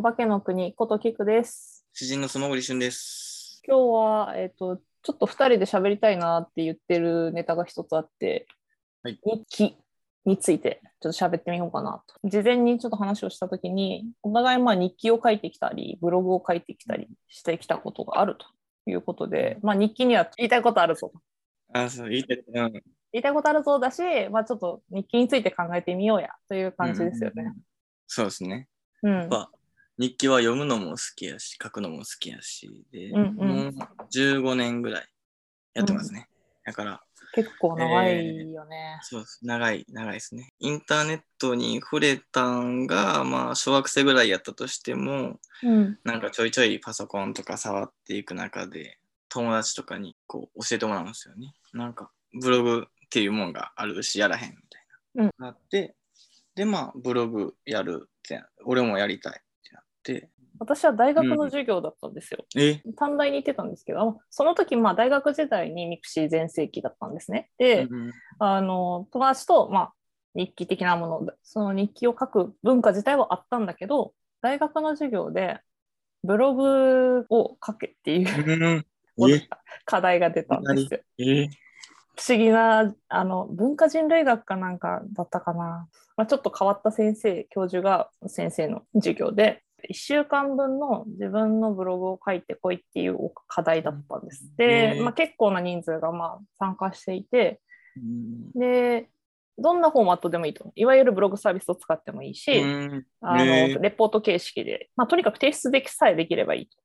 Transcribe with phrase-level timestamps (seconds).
[0.00, 1.84] お化けの国ことキクです。
[1.92, 3.60] 詩人の素潜俊です。
[3.68, 8.46] 今日は、えっ、と、ちょっと2人で喋りたいなって言ってるネタが一つあって、
[9.02, 9.76] はい日記
[10.24, 12.14] についてちょっと喋ってみようかなと。
[12.26, 18.46] 事前にちょっと話をしたときに、お互いまあ日記を書いてきたり、ブログを書いてきたりしてきたことがあると
[18.90, 21.12] いうことで、まあ日記には言いたいことあるぞ
[21.74, 21.78] と。
[21.78, 22.38] あ、そう、言いたい。
[22.38, 22.72] うん。
[22.72, 27.52] 言いたいことあるぞだし、まあちょっと日記について考えてみようやという感じですよね。
[28.06, 28.66] そうですね。
[29.02, 29.12] うん。
[29.12, 29.50] やっぱ
[30.00, 33.72] 日記は読むのも好きやし、書くのも好きやし、で、うんうんもう
[34.10, 35.08] 15年ぐらい
[35.74, 36.26] やってますね。
[36.64, 37.02] だから、
[37.34, 38.98] 結構長いよね。
[39.02, 39.40] そうです。
[39.42, 40.48] 長い、長いですね。
[40.58, 45.98] インターネットに触れたんが、まあ、小学生ぐらいやったとしても、うん。
[46.04, 51.52] なんかちょいちょいパソコンとか触っていく中で、友達とかにこう教えてもらうんですよね。
[51.74, 55.24] なんか、ブログっていうもんがあるし、やらへんみたいな。
[55.24, 55.94] うんなって、
[56.54, 59.42] で、まあ、ブログやるって、俺もやりたい
[60.60, 62.44] 私は大学の授業だったんですよ。
[62.54, 62.82] え？
[62.96, 67.50] 短大に行ってたんですけど、その時、まあ、大学時代にミクシー全盛期だったんですね。
[67.58, 69.92] で、うんあの友達と、まあ、
[70.34, 75.60] 日記的なもの、その日記を書く文化自体はあったんだけど、大学の授業で
[76.22, 78.84] ブログを書けっていう
[79.18, 79.48] うん え？
[79.86, 81.00] 課題が出たんですよ。
[81.18, 81.48] え？
[82.16, 94.50] 不思議なあの文化人類学かなんかだったかな、まあ、ちょっと変わった先生教授が先生の授業で1週間分の自分のブログを書いてこいっていう課題だったんです。
[94.56, 97.60] で、まあ、結構な人数がまあ参加していて
[97.96, 98.52] うん。
[98.52, 99.08] で
[99.58, 100.72] どんなフォーマットでもいいと。
[100.74, 103.04] いわゆるブログサービスを使ってもいいし、うん。
[103.20, 106.76] あのレポート形式で、まあ、とにかく提出できさえできればいいと。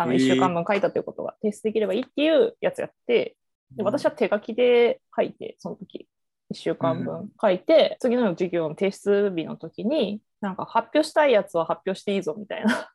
[0.00, 0.18] あのへー。
[0.18, 3.36] 1週間分書いたということが提出できればいいっていうやつやって、
[3.76, 6.08] で私は手書きで書いて、その時
[6.50, 12.90] 1週間分書いて、次の授業の提出日の時に、なんか発表したいやつは発表していいぞみたいな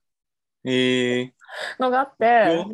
[0.65, 1.31] えー、
[1.79, 2.65] のがあって、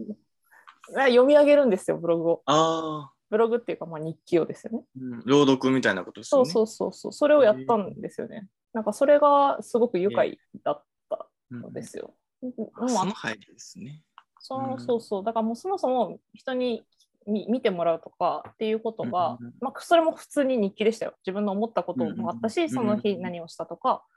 [1.07, 2.43] 読み上げるんですよ、ブログを。
[2.45, 4.85] ああ、ブログっていうか、まあ、日記をですよね。
[4.99, 6.49] うん朗読みたいなことですよね。
[6.49, 8.47] そうそうそうそう、それをやったんですよね。
[8.73, 12.15] なんかそれがすごく愉快だったうんのですよ。
[12.43, 14.03] あもうその入りですね。
[14.39, 16.85] そのうんそうそうだからもうそもそも人にみ
[17.25, 21.13] 見てもらうとかっていうことが、まあ、それも普通に日記でしたよ。
[21.25, 24.15] 自分の思ったこともあったし、その日何をしたとかっ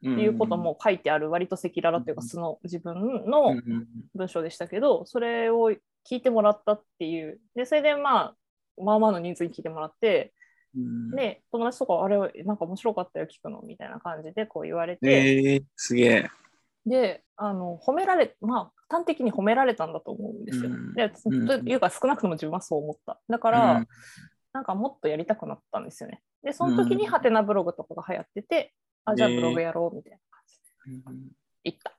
[0.00, 3.86] っていうことも書いてある割と赤裸々というかうん素の自分うんのうん。
[4.14, 5.70] 文章でしたけどそれを
[6.10, 7.38] 聞いてもらったっていう。
[7.54, 8.34] でそれでまあ
[8.82, 10.32] まあまあの人数に聞いてもらって
[10.72, 16.30] うん、で友達とかあれなんか面白かったよ聞くのみたいな感じでこう言われて、えー、すげえ。
[16.86, 20.70] であの褒められまあ端的に褒められたんだと思うんですよ。
[20.70, 23.20] うんでうんというか少なくとも自分はそう思った。
[23.28, 23.86] だか、から
[24.52, 26.22] なんかもっとやりたくなったんですよね。
[26.42, 28.74] でその時にうんハテナブログとかが流行ってて、
[29.04, 30.18] あじゃあブログやろうみたいな
[31.04, 31.34] 感じで
[31.64, 31.92] 言った。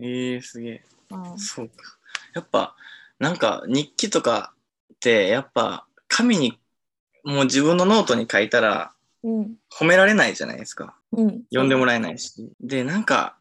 [0.00, 0.84] えー、すげえ。
[1.10, 1.74] うんそうか。
[2.34, 2.74] やっぱ、
[3.18, 4.54] なんか日記とか
[4.94, 6.58] って、やっぱ紙に、
[7.24, 8.92] もう自分のノートに書いたら
[9.22, 10.96] うん褒められないじゃないですか。
[11.12, 12.52] うん、読んでもらえないし。
[12.60, 13.38] で、なんか、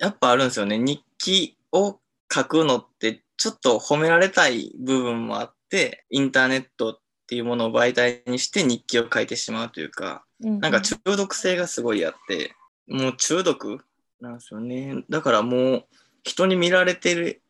[0.00, 0.78] やっぱあるんですよね。
[0.78, 2.00] 日記を
[2.34, 12.54] 書くのって、ちょっと褒められたい部分もあって、インターネットっていうものを媒体にして日記を書いてしまうというか、うんなんか中毒性がすごいあって、
[12.88, 13.84] もう中毒
[14.20, 15.04] なんですよね。
[15.08, 15.84] だからもう
[16.24, 17.42] 人に見られてる、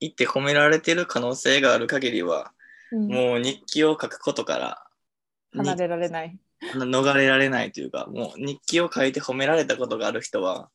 [0.00, 2.52] いって褒められてる可能性がある限りは、
[2.90, 4.86] うんもう日記を書くことから
[5.54, 6.38] 離れられない。
[6.74, 10.70] 逃れられないというか、もう日記を書いて褒められたことがある人は、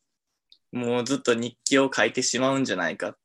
[0.72, 3.16] もうずっと日記を書いてしまうんじゃないかっ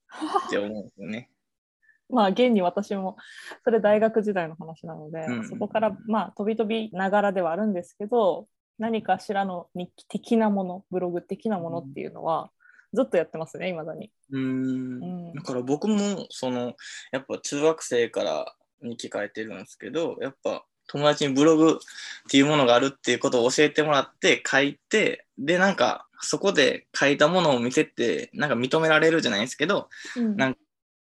[0.49, 1.29] て思うんですよね。
[2.09, 3.17] まあ現に私も
[3.63, 8.47] それ大学時代の話なので、うんそこからまあ飛び飛びながらではあるんですけど
[8.77, 12.51] 何かしらの日記的なものブログ的なものっていうのは
[12.93, 14.11] ずっとやってますねいまだに。
[14.29, 16.75] うーんうんだから僕もその
[17.11, 21.79] やっぱ中学生から日記書いてるんですけどやっぱ友達にブログ
[22.25, 30.35] っていうものがあるっていうことを教えてもらって書いてでなんかそこで書いたものを見せてなんか認められるじゃないですけどうん。
[30.37, 30.57] なん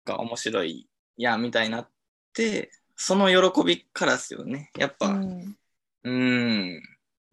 [0.06, 0.88] か面白い
[1.18, 1.89] やみたいになっ
[2.33, 4.71] てその喜びからですよね。
[4.77, 5.57] やっぱうん。
[6.03, 6.81] うーん。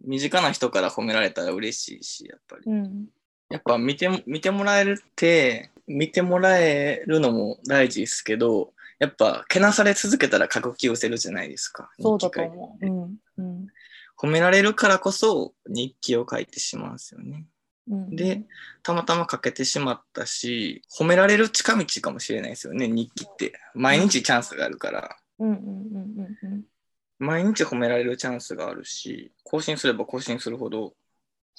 [0.04, 2.62] 身近な人から褒められたら嬉しいしやっぱり。
[2.66, 3.06] うん。
[3.48, 12.86] やっぱ見て見てもらえるって見てもらえるのも大事ですけどやっぱけなされ続けたら書く気をせるじゃないですかそうだと思う。
[12.86, 13.02] うん
[13.38, 13.66] うん。
[14.16, 17.46] 褒められるからこそ日記を書いてしまうんですよね。
[17.90, 18.42] うん、で
[18.82, 23.52] たまたま書けてしまったし褒められる近道かもしれないですよね日記って。
[23.74, 25.16] 毎日チャンスがあるから。
[25.38, 26.64] うんうんうんうんうん。
[27.18, 30.94] 毎日褒められるチャンスがあるし更新すれば更新するほど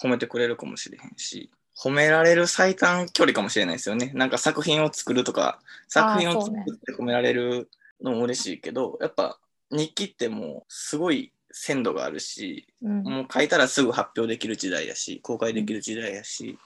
[0.02, 4.12] 褒めてくれるかもしれへんし褒められる最短距離かもしれないですよね。
[4.16, 7.70] なんか作品を作るとか、作品を作って褒められる
[8.02, 9.38] のも嬉しいけど、やっぱ
[9.72, 16.58] 日記ってもうすごい鮮度があるし、うんもう書いたらすぐ発表できる時代やし、公開できる時代やし、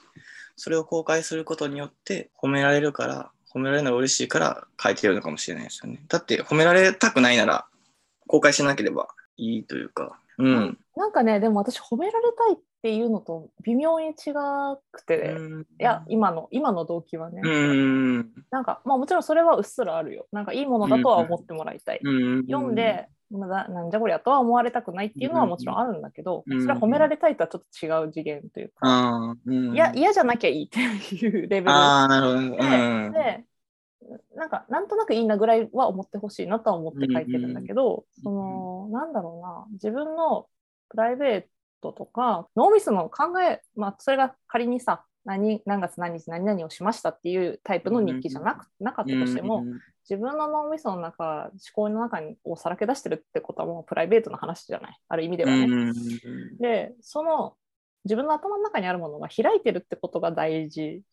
[0.56, 6.00] それを公開することによって褒められるから、褒められるのが嬉しいから書いてるのかもしれないですよね。
[6.08, 7.66] だって褒められたくないなら
[8.28, 9.08] 公開しなければ
[9.38, 10.78] いいというか、うん。
[10.96, 14.14] なんかねでも私褒められたいっていうのと微妙に違
[14.92, 15.62] くて、うん。
[15.62, 18.18] いや今の今の動機はね、うん。
[18.50, 20.28] なんかまあもちろんそれはうっすらあるよ。
[20.32, 29.74] なんかいいものだとは思ってもらいたい、うん読んで、まだなんじゃこりゃとは思われたくないっていうのはもちろんあるんだけど、うんそれは褒められたいとはちょっと違う次元というか、うん。
[29.74, 31.66] いや嫌じゃなきゃいいっていうレベル。
[31.66, 31.72] で,、
[32.58, 33.12] うん。
[33.12, 33.46] で
[34.36, 39.66] なんかなんとなくいいなぐらいは思ってほしいなとは思って書いてるんだけど、うんそのなんだろうな。
[39.74, 40.48] 自分の
[40.90, 41.44] プライベー
[41.82, 49.64] トとか脳みその考え、まあ、それが仮にさ何何月何日何々をしましたっていうタイプの日記じゃなく、なかったとしても、
[50.10, 54.98] 自分の脳みその中思考の中にをさらけ出してるってことはもうプライベートな話じゃない。
[55.08, 55.66] ある意味ではね。
[55.66, 56.58] うん。
[56.58, 57.56] でその
[58.06, 61.04] 自分の頭の中にあるものが開いてるってことが大事、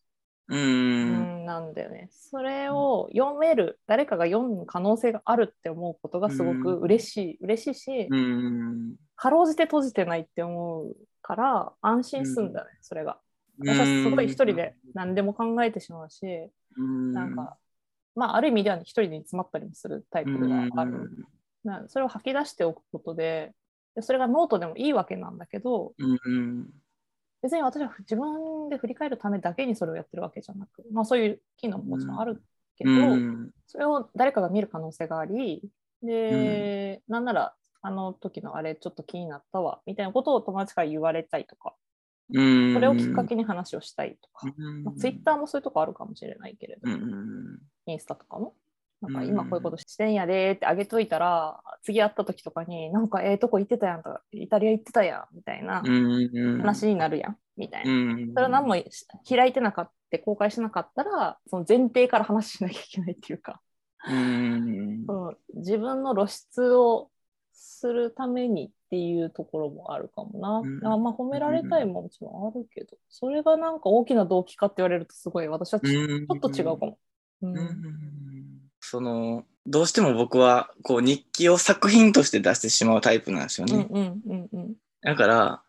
[0.49, 0.59] うん。
[0.59, 2.09] ううんん、なんだよね。
[2.11, 8.95] それを読める誰かが読む可能性があるって思うことがすごく嬉しい、嬉しいし、うん。
[9.15, 13.19] かろうじて閉じてないって思うから安心するんだね、それが。
[13.59, 16.25] 私はすごい一人で何でも考えてしまうし、
[16.77, 17.57] うん、なんか、
[18.15, 21.09] まあ、ある意味では一人で煮詰まったりもするタイプではある。
[21.63, 23.53] なそれを吐き出しておくことで
[23.97, 26.69] で、それがノートでもいいわけなんだけど、うんうん
[27.47, 32.43] 別に私は自分で振り返るためだけにそれをやってるわけじゃなく、まあ、そういう機能ももちろんある
[32.77, 33.51] けど、うん。
[33.67, 35.63] それを誰かが見る可能性があり、
[36.03, 41.73] で、なんなら、あの時のあれちょっと気になったわ、みたいなことを友達から言われたいとか、
[42.33, 42.73] うん。
[42.73, 44.83] それをきっかけに話をしたいとか、うん。
[44.83, 47.59] まあ、ツイッターもそういうとこあるかもしれないけれど、うんうん。
[47.85, 48.55] インスタとかも。
[49.01, 55.83] なんかうん今こういうことしてんやでーってあげといたら、次会った時とかに、なんかええとこ行ってたやんとか、イタリア行ってたやんみたいな
[56.59, 57.91] 話になるやん、みたいな。
[57.91, 58.75] うんそれは何も
[59.27, 63.61] 開いてなかった、公開しなかったら、その前提から話しなきゃいけないっていうか、
[64.09, 67.09] うんうん自分の露出を
[67.51, 70.59] するためにっていうところもあるかもな。
[70.59, 76.97] うんあまあ褒められたいももちろんあるけど、それがなんか大きな動機かって言われるとすごい私はちょっと違うかも。
[77.41, 78.36] うんうん
[78.89, 83.85] そのどうしても僕はこう日記を作品として出してしまうタイプなんですよね。
[83.89, 85.61] うんうんうんうんだから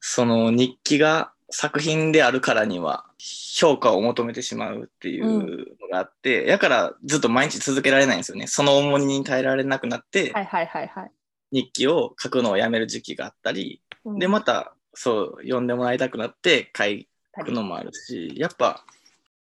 [0.00, 8.46] その日記が作品であるからには評価を求めてしまうっていうのがあって、だからずっと毎日続けられないんですよね。
[8.46, 11.10] その重荷に耐えられなくなって、はいはいはいはい。
[11.52, 18.84] 日記を書くのをやめる時期があったり、うんでまたそう読んでもらいたくなって書くのもあるしやっぱ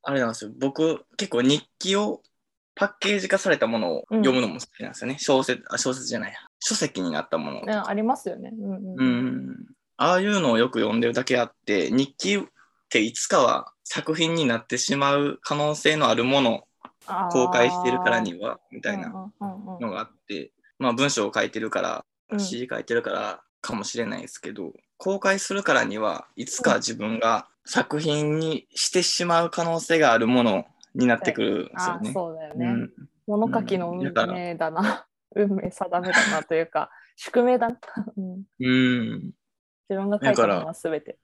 [0.04, 2.22] あれなんですよ僕結構日記を
[2.75, 6.38] パッケージ化されたものを読むのも好きなんですよね、小説あ小説じゃないや。
[6.59, 8.51] 書籍になったもの、ねありますよね。
[8.57, 9.00] うんうん。
[9.00, 9.56] うん。
[9.97, 12.41] ああいうのをよく読んでるだけあって日記っ
[12.89, 16.63] ていつかは作品になってしまう可能性のあるもの
[17.31, 19.07] 公開してるからにはみたいな
[19.39, 22.39] うんうんうんのがあって、まあ文章を書いてるからうん。
[22.39, 32.13] 詩書いてるからかもしれないですけど、公開するからにはいつか自分が作品にしてしまう可能性があるものになってくるんですよあーね。
[32.13, 32.65] そうだよね。
[32.65, 32.91] うん
[33.27, 35.07] 物書きの運命だな。
[35.36, 37.77] 運命定めだなというか、 宿命だな。
[38.17, 39.31] うんうん、
[39.89, 41.17] 自分が書いたものは全て。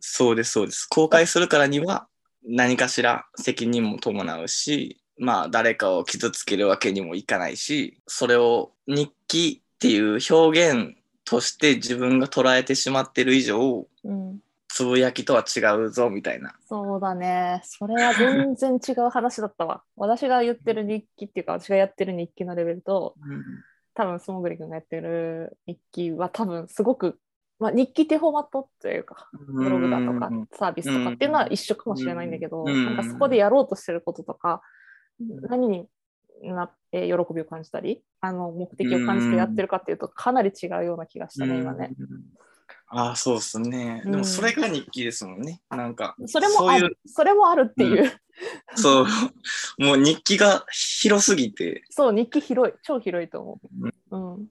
[0.00, 0.86] そうですそうです。
[0.86, 2.08] 公開するからには
[2.42, 14.40] 何かしら責任も伴うし、まあ誰かを傷つけるわけにもいかないし、それを日記っていう表現として自分が捉えてしまってる以上、うん、
[14.74, 16.52] つぶやきとは違うぞみたいな。
[16.68, 17.60] そうだね。
[17.62, 19.84] それは全然違う話だったわ。
[19.94, 23.14] 私が言ってる日記っていうか、私がやってる日記のレベルと、
[23.94, 27.20] 多分、スモグリ君がやってる日記は多分すごく、
[27.60, 34.60] まあ、日記っていうフォーマットというか、ブログだとかうんサービスとかっていうのは一緒かもしれないんだけど、うんなんかそこでやろうとしてることとか、
[35.42, 35.86] 何に
[36.42, 41.94] なって喜びを感じたり、あの目的を感じてやってるかっていうと、かなり違うような気がしたね、今ね。
[42.94, 44.02] うんああ、そうですね。
[44.04, 45.60] でうんもそれが日記ですもんね。
[45.68, 48.12] なんか、それもある、それもあるっていう、
[48.76, 49.06] そう、
[49.78, 54.16] もう日記が広すぎて、そう、日記広い、超広いと思う。
[54.16, 54.46] うん。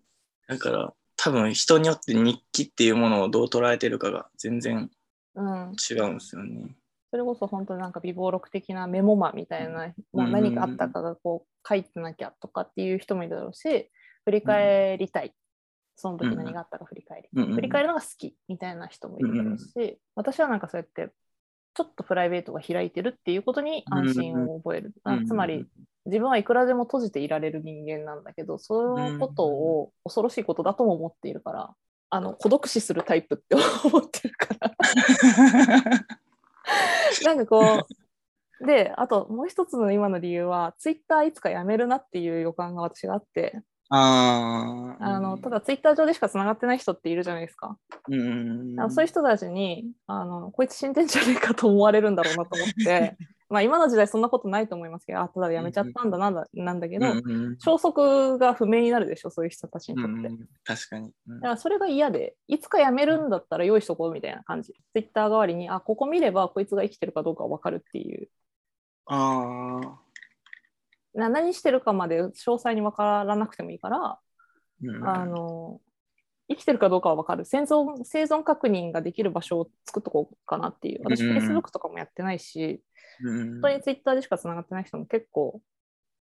[0.48, 4.92] だから多分人によって日記っていうものをどう捉えてるかが全然
[5.36, 6.76] うん、違うんですよね。
[7.12, 13.90] それこそ本当になんか微暴録的なメモマみたいな、もう何かあったかがこう書いてなきゃとかっていう人もいるだろうし、
[14.26, 15.34] 振り返りたい。
[15.96, 17.30] その時何があったか振り返り。
[17.34, 21.14] うんうん振り返るのが好きみたいな人もいるだろうし、私はなんかそうやって
[21.74, 24.94] ちょっとプライベートが開いてるっていうことに安心を覚える。
[25.06, 25.68] うんあつまり、
[26.06, 31.74] 自分はいくらでも閉じていられる人間なんだけど、そのことを恐ろしいことだとも思っているから、
[32.10, 34.72] あの孤独死するタイプって思ってるから。
[37.26, 37.88] なんかこ
[38.62, 45.06] う、で、あともう一つの今の理由は、ツイッターいつかやめるなっていう予感が私があって、ああ。
[45.06, 47.78] あのただツイッター上でしかつながってない人っているじゃないですか。
[48.10, 53.18] うんそういう人たちにあの、こいつ死んでんじゃねえかと思われるんだろうなと思って、
[53.50, 57.06] まあ今の時代そんなことないと思いますけど、あ、ただやめちゃったんだなんだなんだけど、
[57.60, 60.44] 消息が不明になるでしょ、そういう人たちにとって。
[60.64, 61.12] 確かに。
[61.28, 64.74] うんだからそれが嫌で、いつかやめるんだったら用意しとこうみたいな感じ。
[64.74, 68.30] ツイッター代わりに、あ、ここ見ればこいつが生きてるかどうかわかるっていう。
[69.06, 70.03] ああ。
[71.14, 74.20] な何してるかまで詳細にわからなくてもいいから、
[74.84, 75.80] うんあの、
[76.50, 77.46] 生きてるかどうかはわかる。
[77.46, 81.02] 生存生存確認ができる場所を作っとこうかなっていう。
[81.04, 82.84] 私、うん Facebook とかもやってないし、
[83.24, 85.62] うん本当に Twitter でしかつながってない人も結構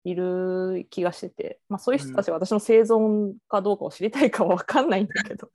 [0.05, 5.51] いる気がしてて、まあ、そういう人たちは私の生存かどうかを知りたいかは分かんないんだけど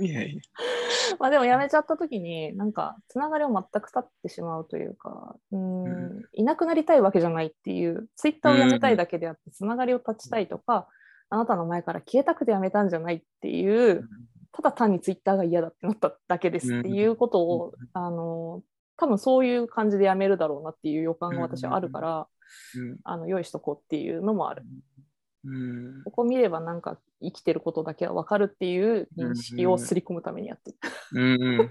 [0.00, 0.42] いやいや。
[1.18, 6.22] まあでも辞めちゃった時になんかつながりを全く断ってしまうというかうーんうん。
[6.32, 10.88] いなくなりたいわけじゃないっていうツイッターをやめたいだけであってつながりを断ちたいとか
[11.30, 14.08] あなたの前から消えたくてやめたんじゃないっていう
[14.52, 18.62] ただ単にツイッターが嫌だってなっただけですっていうことを、あの
[18.96, 22.26] 多分そういう感じでやめるだろうなっていう予感が私はあるから、
[22.76, 22.96] うん。
[23.04, 24.62] あの用意しとこうっていうのもある。
[25.44, 30.76] うんここ見ればなんか生きてることだけは分かるっていう認識をすり込むためにやってる。
[31.12, 31.70] うんうん。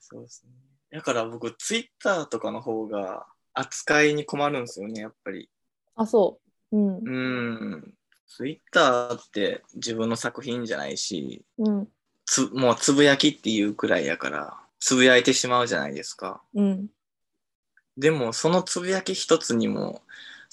[0.00, 0.52] そうですね。
[0.92, 5.50] だから僕、ツイッターとかの方が扱いに困るんですよね、やっぱり。
[5.94, 6.40] あ、そ
[6.72, 6.76] う。
[6.76, 6.98] うん。
[6.98, 7.10] う
[7.78, 7.94] ん。
[8.26, 11.88] ツイッターって自分の作品じゃないし、うん。
[12.24, 16.42] つもうつぶやきっていうくらいやから、つぶやいてしまうじゃないですか。
[16.54, 16.88] うん。
[17.96, 20.02] でも、そのつぶやき一つにも、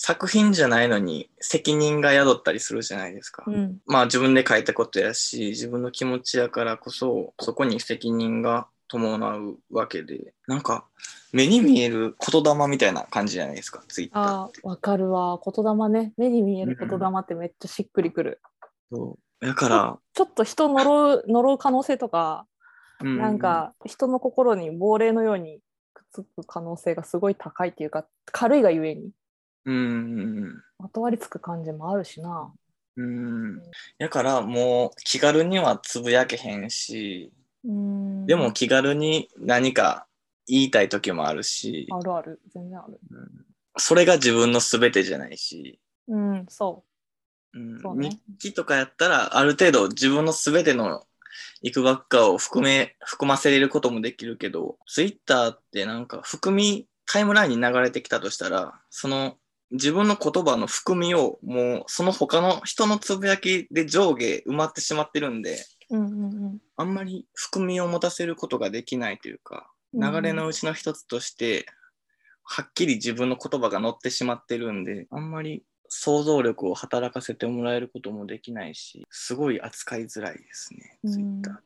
[0.06, 3.46] 作品じゃないのに責任が宿ったりするじゃないですか。
[3.48, 3.78] うん。
[3.86, 10.84] まあ自分で書いたことやし、自分の気持ちやからこそ、そこに責任が伴うわけで、なんか
[11.32, 15.40] 目に見える言霊みたいな感じじゃないですか、ツイッターあー、わかるわ。
[15.40, 16.12] 言霊ね。
[16.18, 18.42] 目に見える言霊ってめっちゃしっくりくる。
[18.92, 19.46] そう。
[19.46, 22.46] だから、ちょっと人呪う呪う可能性とか、
[23.02, 25.62] うなん、か人の心に亡霊のように
[25.94, 29.12] くっつく可能性がすごい高いっていうか、軽いがゆえに、
[29.66, 29.80] うんう
[30.48, 32.52] んまとわりつく感じもあるしな。
[32.98, 33.06] うん。
[33.06, 33.62] うん。
[34.00, 37.32] だからもう気軽にはつぶやけへんし、
[37.64, 38.26] うん。
[38.26, 40.08] でも気軽に何か
[40.46, 42.42] 言いたい時もあるし、あるある。
[42.54, 43.00] 全然ある。
[43.10, 46.84] うんそれが自分の全てじゃないし、うん、そ
[47.54, 51.04] うんそうね日記とかやったらある程度自分の全ての
[51.62, 59.38] 行くばっかを含め含ませれることもできるけどツイッターってなんか含みタイムラインに流れてきたとしたらその
[59.74, 65.98] 自分の言葉の含みをもうその他の人のつぶやきで上下埋まってしまってるんでう。
[65.98, 70.14] うんうんあんまり含みを持たせることができないというかうん。
[70.14, 71.66] 流れのうちの一つとして、
[72.44, 81.64] はっきり自分の言葉が載ってしまってるんで、あんまり想像力を働かせてもらえることもできないし、すごい扱いづらいですね、うんツイッターって。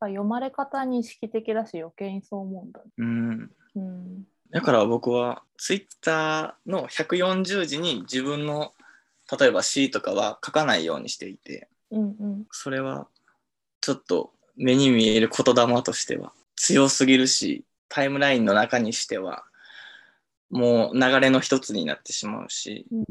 [0.00, 2.86] 読まれ方に意識的だし余計にそう思うんだね。
[2.96, 3.50] うん。
[3.76, 4.24] うん。
[4.50, 8.72] だから僕はツイッターの140字に自分の
[9.38, 12.46] 例えば詩とかは書かないようにしていて、うんうん。
[12.50, 13.06] それは
[13.80, 19.44] ちょっと目に見える言霊としては強すぎるし、タイムラインの中にしては
[20.50, 23.04] もう流れの一つになってしまうし、うん、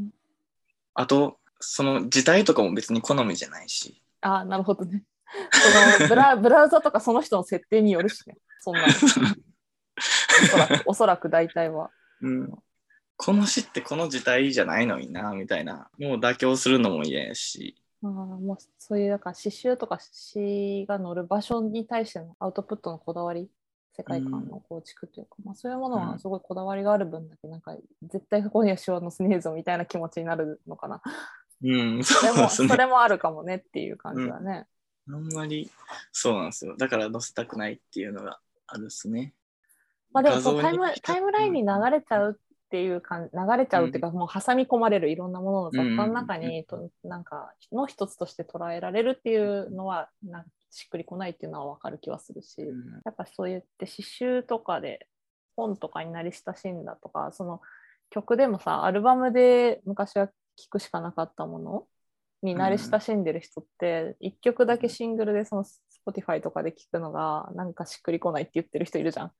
[0.93, 5.03] あと、その字体とかも別に好みじゃないし、あなるほどね。
[5.51, 8.37] そのブラ ブラウザとかその人の設定によるしね。
[8.59, 8.87] そんなの。
[10.43, 11.91] おそらく、おそらく大体は。
[12.21, 12.51] うん、
[13.17, 23.49] この詩ってこの字体じゃないのにな、みたいな、もう妥協するのも嫌やし、あーもうそういうだから刺繍とか詩が載る場所に対してのアウトプットのこだわり
[23.97, 31.01] 世界観の構築というか、まあ、そういうものうんはすごいこだわりがある分だけなんか絶対ここには詩は載せねえぞみたいな気持ちになるのかな
[31.61, 32.31] うん、 それ。
[32.31, 34.65] もそれもあるかもねっていう感じだね、
[35.09, 35.69] あんまり、
[36.11, 36.77] そうなんですよ。
[36.77, 39.33] だから載せたくないっていうのがあるっすね。
[40.13, 53.01] まあ、でもそうタイムタイムラインに流れちゃうっていう感じ流れちゃうっていうか、もう挟み込まれるいろんなものの雑貨の中に、となんかの一つとして捉えられるっていうのはなんかしっくりこないっていうのは分かる気はするし、うん。
[53.05, 55.07] やっぱそう言って刺繍とかで
[55.55, 57.61] 本とかになり親しんだとかその
[58.09, 60.33] 曲でもさアルバムで昔は聴
[60.69, 61.87] くしかなかったもの
[62.41, 65.65] に慣れ親しんでる人って1曲だけシングルでその
[66.05, 69.31] Spotify とかで聞くのがなんかしっくりこないって言ってる人いるじゃん。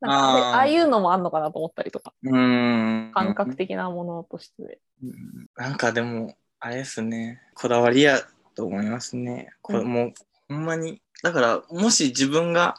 [0.00, 3.12] なんかであーああいうのもあんのかなと思ったりとか、うーん。
[3.12, 4.80] 感覚的なものとして。
[5.02, 8.20] うんなんかでも、あれですね、こだわりや
[8.54, 9.52] と思いますね。
[9.62, 10.12] これうんもう、
[10.48, 12.76] ほんまに、だから、もし自分が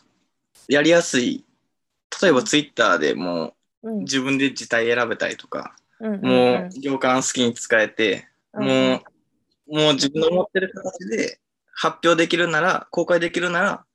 [0.67, 1.45] やりやすい、
[2.21, 9.01] 例えばツイッターでもうんう自分で字体選べたりとか、うんうんもう行間好きに使えて、うんも
[9.67, 11.39] う、もう自分の思ってる形で
[11.81, 13.85] 発表できるなら、公開できるなら、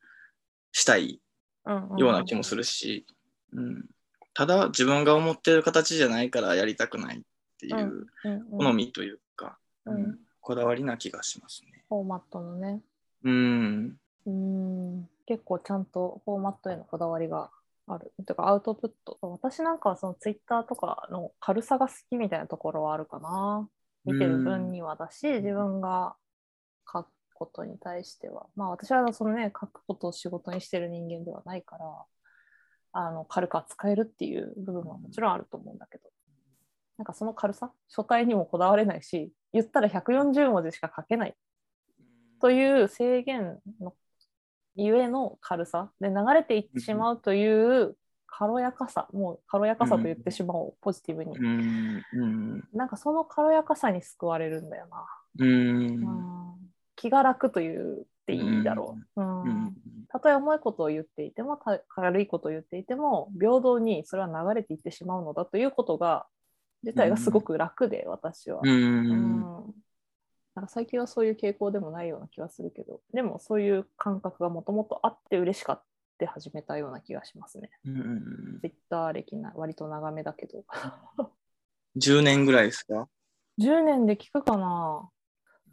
[0.72, 1.20] したい
[1.66, 3.06] ような気もするし、
[3.52, 3.84] うん、
[4.32, 7.20] ただ自分が思ってる形じゃないからやりたくないっ
[7.60, 8.06] ていう
[8.50, 11.84] 好みというか、うんうんこだわりな気がしますね。
[11.88, 12.82] フォーマットのね。
[13.22, 13.96] うん。
[14.26, 17.48] うん結構ちゃんとフォーマットへのこだわりが
[17.86, 18.12] ある。
[18.26, 19.16] てかアウトプット。
[19.22, 23.66] 私なんかはそのツイッターとかの軽さが好きみたいなところはあるかな。
[24.04, 26.14] 見てる分にはだし、自分が
[26.92, 27.08] 書く
[27.44, 28.46] ことに対しては。
[28.56, 31.84] まあ私はそのね、書くことを仕事にしてる人間ではないから、
[32.92, 36.04] あの軽く扱えるっていう部分はもちろんあると思うんだけど。
[36.96, 41.34] なんかその軽さ、書体にもこだわれないし、言ったら140文字しか書けない
[42.40, 43.94] という制限の
[44.76, 47.96] ゆえの軽さで流れていってしまうという
[48.26, 52.02] 軽やかさもう軽やかさと言ってしまおう、ポジティブに、うん。
[52.12, 52.68] うん。
[52.72, 55.06] なんかその軽やかさに救われるんだよな、
[55.38, 56.43] うん。
[56.94, 57.74] うん気が楽と言っ
[58.26, 59.20] ていいだろう。
[60.08, 66.26] たとえ重いことを言っていてもた軽いことを言っていても平等にそれは流れていってしまうのだということが
[66.84, 68.68] 自体がすごく楽で、私は、う。
[68.68, 69.74] うんん
[70.54, 75.82] なんか最近はそういう傾向でもないような気がするけど、でもそういう感覚がもともとあって嬉しかっ
[76.18, 77.70] て始めたような気がしますね。
[77.84, 78.60] うん。
[78.60, 80.64] Twitter 歴な割と長めだけど。
[81.96, 83.08] 10年ぐらいですか
[83.58, 85.10] ？10年で聞くかな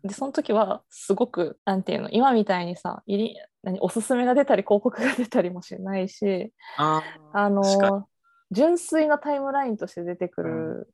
[0.04, 8.08] で、その時はすごく、なんていうの、今みたいにさ、いり何おすすめが出たり広告が出たりもしないし、ああの
[8.52, 10.88] 純粋なタイムラインとして出てく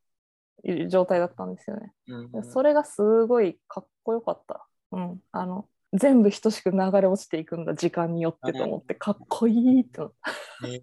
[0.64, 1.94] る状態だったんですよね。
[2.08, 4.68] うんそれがすごいかっこよかった。
[4.92, 10.14] うん、あの全部等しく流れ落ちていくんだ時間によってと思ってかっこいいって思っ
[10.62, 10.68] た。
[10.68, 10.80] へ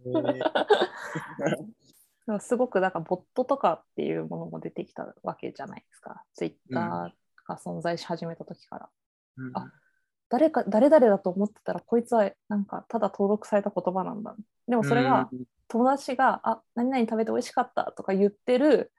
[2.27, 6.25] だからすごくだからボットとかっていうものも出てきたわけじゃないですか。
[6.33, 9.73] ツイッターが存在し始めた時から、ーあ
[10.31, 14.35] 誰か誰々だと思ってたらこいつはなんかただ登録された言葉なんだ。
[14.67, 15.29] でもそれが
[15.69, 18.91] 友達が「あ何々食べて美味しかった」とか言ってる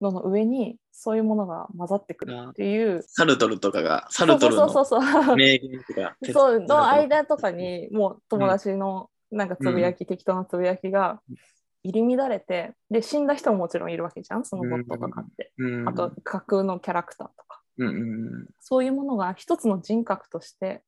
[0.00, 3.02] のの上にそういうものが混ざってくるっていう。
[3.02, 4.66] サルトルとかが、サルトルの
[5.36, 6.16] 名言とか。
[6.32, 11.20] そう の間とかにもう友達のなんかつぶやき、適当なつぶやきが
[11.82, 17.90] 入り乱れてで死んだ人ももちろんいるわけじゃんそのボットとかって、うん、あと架空のキャラクターとかうんう
[18.40, 20.82] んそういうものが一つの人格として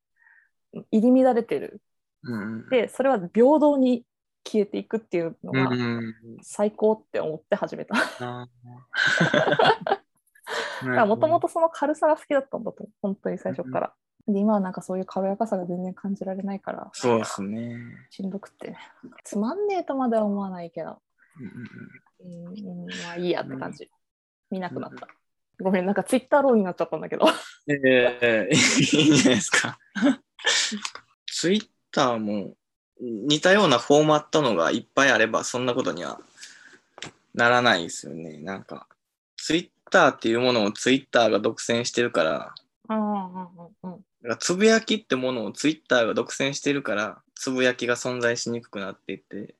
[0.90, 1.80] 入り乱れてる
[2.22, 2.68] うん。
[2.68, 4.04] でそれは平等に
[4.46, 7.94] 消えていくっていうのうんがうん最高って思って始めた。
[10.98, 13.92] あもともとその軽さが好きだったんだと本当に最初から。
[14.26, 17.76] で今はなんかそういう軽やかさが全然感じられないからそうですね。
[18.10, 18.78] しんどくってね
[19.24, 20.98] つまんねえとまでは思わないけど
[21.38, 23.90] うんうんうん、まあいいやって感じ。
[24.50, 25.08] 見なくなった。
[25.60, 27.26] ごめん、なんかツイッターローになっちゃったんだけど。
[27.68, 29.78] ええいいんじゃないですか。
[31.26, 32.54] ツイッターも
[33.00, 36.20] 似たようなフォーマットのがいっぱいあればそんなことには
[37.34, 38.38] ならないですよね。
[38.38, 38.86] なんか
[39.36, 42.54] ツイッターっていうものをツイッターが独占してるから、
[42.88, 43.48] うんうんうん
[43.82, 44.04] うん。
[44.22, 49.54] だからつぶやきってものをツイッターが独占してるからつぶやきが存在しにくくなっていって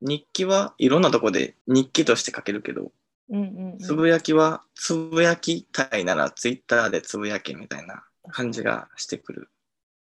[0.00, 2.92] 日記はいろんなとこで日記として書けるけど
[3.30, 9.48] うんうんうんつぶやきはつぶやきたいならツイッターでつぶやけみたいな感じがしてくる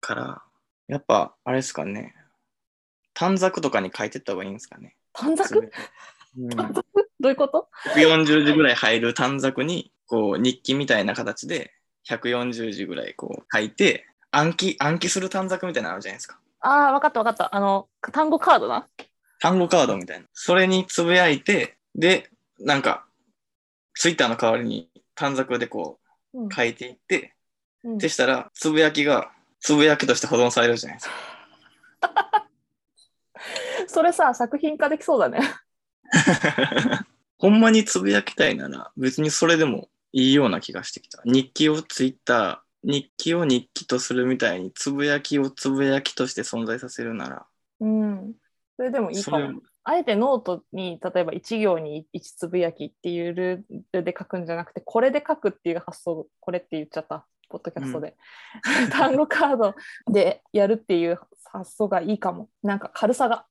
[0.00, 0.42] から
[0.88, 2.14] やっぱあれですかね
[3.14, 4.96] 短冊とかに書いてった方がいいんですかね。
[5.12, 5.70] 短冊？
[6.36, 6.84] うん、短冊？
[7.20, 11.72] どういうこと？140字ぐらい入る短冊にこう日記みたいな形で
[12.08, 16.38] 140字ぐらいこう書いて暗記暗記する短冊みたいなのあるじゃないですか。
[16.60, 17.54] ああ、わかったわかった。
[17.54, 18.88] あの、単語カードな？
[19.38, 20.26] 単語カードみたいな。
[20.32, 23.04] それにつぶやいて、で、なんか、
[23.94, 25.98] ツイッターの代わりに短冊でこ
[26.34, 27.30] う書いていって、
[27.84, 29.30] うんでしたら、つぶやきが、
[29.60, 31.08] つぶやきとして保存されるじゃないです
[32.00, 32.48] か。
[33.86, 35.40] それさ、作品化できそうだね。
[37.36, 41.20] ほんまにつぶやきたいなら、別にそれでもいいような気がしてきた。
[41.26, 47.46] 日記をツイッター、日記を日記とするみたいに、つぶやきをつぶやきとして存在させるなら、
[47.80, 48.34] うん。
[48.76, 49.60] それでもいいかも。
[49.84, 58.16] あえてノートに例えば1行に1つぶやきっていうルールで書くんじゃなくてこれで書くっていう発想これって言っちゃったポッドキャストで。
[58.90, 59.74] 単語カード
[60.10, 62.48] でやるっていう発想がいいかも。
[62.62, 63.46] なんか軽さが。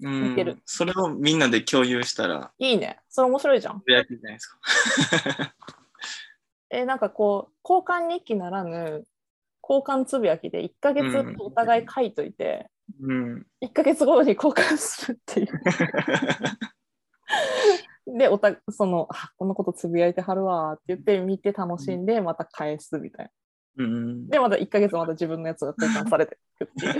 [0.00, 2.98] うん似てるそれをみんなで共有したら、いいね。
[3.08, 3.80] それ面白いじゃん。
[3.80, 4.58] つぶやきじゃないですか。
[6.70, 9.06] えなんかこう、交換日記ならぬ、
[9.62, 13.46] 交換つぶやきで1ヶ月うんお互い書いといて、うん。
[13.62, 15.48] 1ヶ月後に交換するっていう。
[18.18, 23.30] で、おたそのあ、このことつぶやいてはるわーって言って見て楽しんで、また返すみたい
[23.76, 23.84] な。
[23.84, 24.28] うん。
[24.28, 26.94] で、また1ヶ月また自分のやつが交換されていくっていう。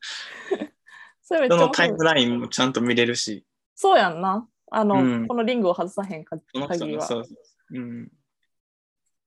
[1.22, 4.48] それめっちゃ面白いそのタイムラインもちゃんと見れるし、そうやんな。
[4.72, 6.68] あの、うんこのリングを外さへん限りは。
[6.68, 7.36] のそうそう
[7.72, 8.10] うん。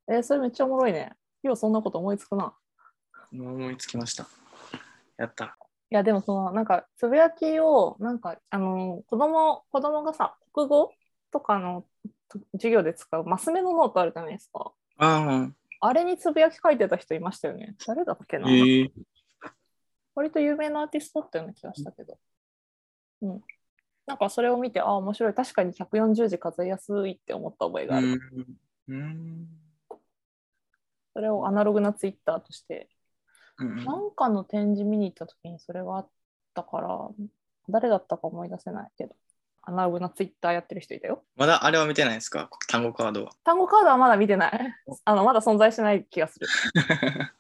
[0.10, 1.14] えーそれめっちゃおもろいね。
[1.44, 2.54] ようそんなこと思いつくな。
[3.32, 4.28] 思いつきました。
[5.18, 5.58] やった。
[5.92, 10.92] いや、でもその、なんか、つぶやきを、なんか、あの、子供、子供がさ、国語
[11.32, 11.86] とかの
[12.30, 14.72] と授業で使うマス目のノートあるじゃないですか。
[14.98, 15.50] あ
[15.82, 17.76] あれにつぶやき書いてた人いましたよね。
[17.86, 18.92] 誰だっけあ、な、ええ
[20.16, 22.18] 割と有名なアーティストだったような気がしたけど。
[23.22, 23.42] うん。
[24.06, 25.34] なんかそれを見て、ああ、面白い。
[25.34, 28.22] 確かに140字数えやすいって思った覚えがある。
[28.88, 28.96] うん。
[28.96, 29.48] うん。
[31.14, 32.93] それをアナログなツイッターとしてうん
[33.58, 36.08] なんかの展示見に行った時にそれがあっ
[36.54, 37.10] たから、
[37.70, 39.16] 誰だったか思い出せないけど、
[39.62, 41.24] アナログなツイッターやってる人いたよ。
[41.38, 42.50] まだあれは見てないですか？
[42.68, 43.32] 単語カードは。
[43.44, 44.74] 単語カードはまだ見てない。
[45.06, 46.48] あのまだ存在してない気がする。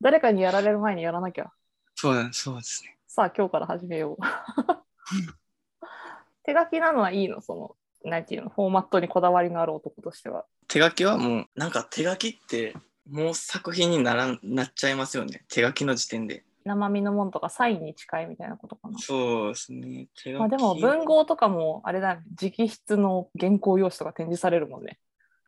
[0.00, 1.52] 誰かにやられる前にやらなきゃ。
[1.94, 2.96] そうだ、そうですね。
[3.06, 4.16] さあ、今日から始めよう。
[6.44, 7.40] 手書きなのはいいの？
[7.42, 7.76] その、
[8.10, 10.46] なんていうの、フォーマットにこだわりのある男としては。
[10.68, 12.74] 手書きはもう、なんか手書きって、
[13.10, 15.44] もう作品にならんなっちゃいますよね。
[15.48, 16.44] 手書きの時点で。
[16.64, 18.98] 生身のもんとかサインに近いみたいなことかな。
[18.98, 20.08] そうですね。
[20.14, 20.38] 手書き。
[20.38, 24.98] まあでも文豪とかもあれだね、直筆の原稿用紙とか展示されるもんね。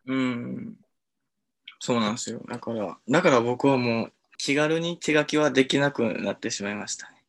[0.06, 0.74] うん。
[1.78, 2.42] そうなんですよ。
[2.48, 7.22] だから、だから僕はもう気軽に手書きはできなくなってしまいましたね。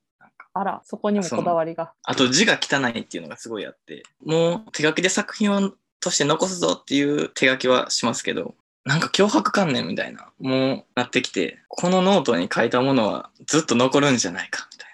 [0.56, 1.94] あら、そこにもこだわりが。
[2.04, 14.90] あと字が汚いっていうのがすごいあって、もう手書きで作品をとして残すぞっていう手書きはしますけど、なんか脅迫観念みたいな、もうなってきて、このノートに書いたものはずっと残るんじゃないかみたい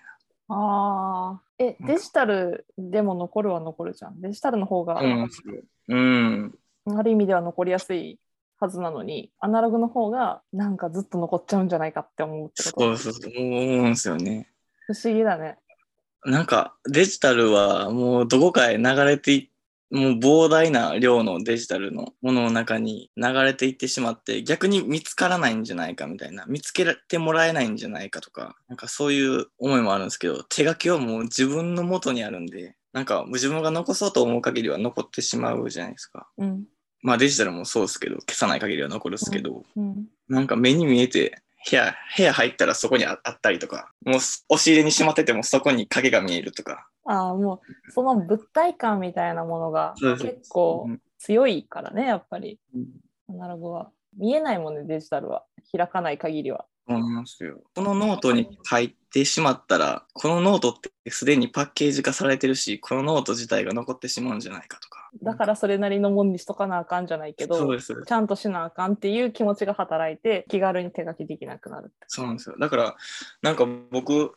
[0.51, 1.41] ああ。
[1.59, 4.19] え、デジタルでも残るは残るじゃん。
[4.19, 5.27] デジタルの方が、な。
[5.89, 6.55] うん。
[6.87, 8.17] ある意味では残りやすい
[8.59, 12.97] はずなのに、アナログの方がなんかずっと残っちゃうんじゃないかって思うってこと？
[12.97, 14.49] そうそうそう、思うんですよね。
[14.87, 15.57] 不思議だね。
[16.25, 19.49] なんかデジタルはもうどこかへ流れてい
[19.91, 36.65] もう膨大な量のデジタルのものの中に流れていってしまって逆に見つからないんじゃないかみたいな見つけてもらえないんじゃないかとかなんかそういう思いもあるんですけど手書きはもう自分の元にあるんでなんか自分が残そうと思う限りは残ってしまうじゃないですかうん。
[37.01, 40.07] まあデジタルもそうですけど消さない限りは残るんですけど、うん。
[40.27, 52.59] なんか目に見えて部屋部屋入ったらそこにああったりとかもう押し入れにしまっててもそこに影が見えるとかああ、もう、その物体感みたいなものが結構うん強いからね、やっぱり。
[52.73, 52.85] うん
[53.29, 53.91] アナログは。
[54.17, 55.45] 見えないもんね、デジタルは。
[55.71, 56.65] 開かない限りは。
[56.87, 65.11] このノートに書いてしまったら、このノートってすでにパッケージ化されてるし、このノート自体が残ってしまうんじゃないかとか。
[65.21, 67.77] だからそれなりのもんにしとかなあかんじゃないけど。
[67.79, 71.93] ちゃんとしなあかんっていう気持ちが働いて、気軽に手書きできなくなるって。
[72.07, 72.55] そうなんですよ。
[72.59, 72.95] だから、
[73.43, 74.33] なんか僕、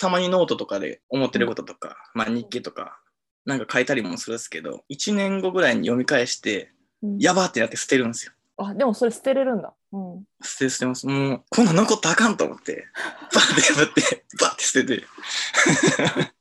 [0.00, 2.98] たまにノートとかで思ってることとか、まあ日記とか、
[3.44, 8.32] なんか書いたりもするんですけど、1年後ぐらいに読み返して、うんやばーってなって捨てるんですよ。
[8.58, 9.72] あ、でもそれ捨てれるんだ。
[9.92, 10.24] うん。
[10.42, 11.06] 捨て捨てます。
[11.06, 12.86] もう、こんなん残ったらあかんと思って、
[13.34, 15.04] バーって破って、バーって捨てて。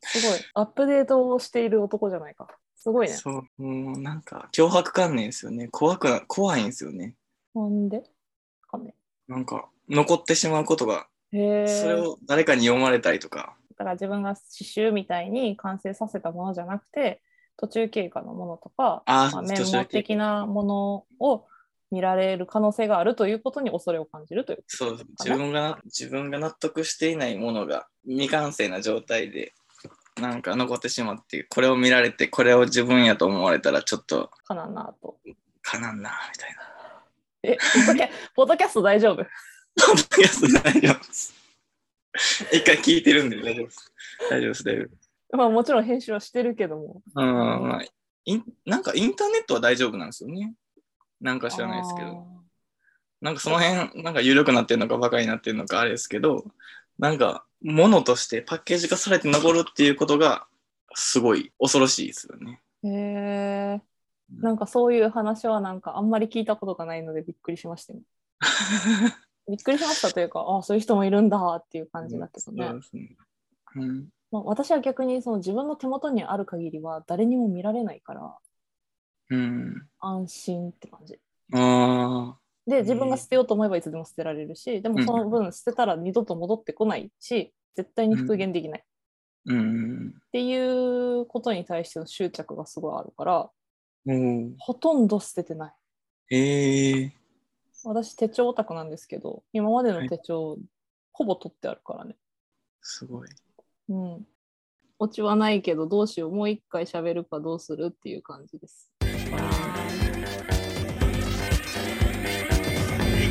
[0.02, 0.39] すごい。
[0.54, 2.48] アップデートをしている男じゃないか。
[2.76, 3.13] すごいね。
[3.13, 5.69] そう、もうなんか、脅迫観念ですよね。
[5.69, 7.15] 怖くな、怖いんですよね。
[7.56, 8.04] なんで？
[8.69, 8.95] かね。
[9.30, 17.22] なんか、残ってしまうことが、それを誰かに読まれたりとか、だから自分が刺繍みたいに完成させたものじゃなくて
[17.58, 21.46] 途中経過のものとかあーまあ、メ途中経過モ的なものを
[21.92, 29.54] 見られる可能性があるということに恐れを感じるというそう自分がな自分が納得していないものが未完成な状態で
[30.20, 35.18] なんか残ってしまってこれを見られてこれを自分やと思われたらちょっとかななと。
[35.62, 36.70] かなんなみたいな。
[37.44, 37.58] え、
[38.36, 39.26] ポッドキャスト大丈夫？
[39.86, 41.34] ポッドキャスト大丈夫です。
[42.52, 43.94] 一回聞いてるんで大丈夫です。
[44.30, 45.12] 大丈夫です、大丈夫です。
[45.32, 47.02] まあもちろん編集はしてるけども。
[47.15, 47.86] うん、まあ、
[48.65, 50.54] なんかインターネットは大丈夫なんですよね。
[51.22, 52.28] なんか知らないですけど。
[53.22, 56.46] なんかその辺、なんか緩くなってるのかバカになってるのかあれですけど、
[56.98, 60.48] なんか物としてパッケージ化されて残るっていうことが
[60.96, 62.62] すごい恐ろしいですよね。
[62.84, 63.82] へえ。
[64.39, 68.00] なんかそういう話はなんかあんまり聞いたことがないのでびっくりしましたよ。
[69.49, 72.67] びっくりしましたというか、あそういう人もいるんだっていう感じだけどね。
[72.67, 73.17] そうですね。
[73.75, 74.09] うん。
[74.31, 78.38] まあ、私は逆にその自分の手元にある限りは誰にも見られないから
[79.31, 79.88] うん。
[79.99, 81.19] 安心って感じ。
[81.53, 82.38] ああ。
[82.67, 88.83] で自分が捨てようと思えばいつでも捨てられるしでもその分捨てたら二度と戻ってこないし絶対に復元できないっ
[89.45, 90.13] うん。
[90.31, 93.49] ていうことに対しての執着がすごいあるから
[94.07, 95.73] おーほとんど捨ててない。
[96.31, 97.13] ええ
[97.84, 100.58] 私手帳オタクなんですけど今までの手帳、
[101.12, 102.15] ほぼ取ってあるからね。
[102.82, 103.30] すごい。
[103.89, 104.28] うん。
[105.00, 108.92] オチはないけどどうしようもう一回喋るかどうするっていう感じです。
[109.00, 109.08] 生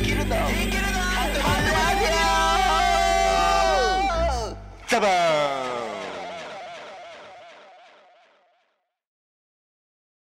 [0.03, 0.89] きるぞ生きるぞ
[4.89, 5.68] ザバーン